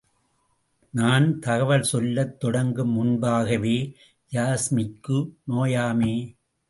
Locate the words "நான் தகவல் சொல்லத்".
0.93-2.39